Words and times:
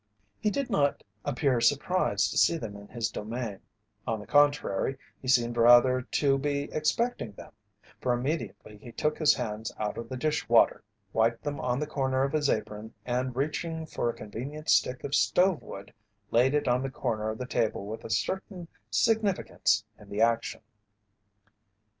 He 0.39 0.49
did 0.49 0.71
not 0.71 1.03
appear 1.23 1.61
surprised 1.61 2.31
to 2.31 2.37
see 2.39 2.57
them 2.57 2.75
in 2.75 2.87
his 2.87 3.11
domain, 3.11 3.59
on 4.07 4.19
the 4.19 4.25
contrary 4.25 4.97
he 5.21 5.27
seemed 5.27 5.57
rather 5.57 6.01
to 6.01 6.39
be 6.39 6.63
expecting 6.73 7.33
them, 7.33 7.51
for 8.01 8.11
immediately 8.11 8.77
he 8.77 8.91
took 8.91 9.19
his 9.19 9.35
hands 9.35 9.71
out 9.77 9.99
of 9.99 10.09
the 10.09 10.17
dish 10.17 10.49
water, 10.49 10.83
wiped 11.13 11.43
them 11.43 11.59
on 11.59 11.77
the 11.79 11.85
corner 11.85 12.23
of 12.23 12.33
his 12.33 12.49
apron, 12.49 12.95
and 13.05 13.35
reaching 13.35 13.85
for 13.85 14.09
a 14.09 14.13
convenient 14.17 14.69
stick 14.69 15.03
of 15.03 15.13
stove 15.13 15.61
wood 15.61 15.93
laid 16.31 16.55
it 16.55 16.67
on 16.67 16.81
the 16.81 16.89
corner 16.89 17.29
of 17.29 17.37
the 17.37 17.45
table 17.45 17.85
with 17.85 18.03
a 18.03 18.09
certain 18.09 18.67
significance 18.89 19.85
in 19.99 20.09
the 20.09 20.19
action. 20.19 20.61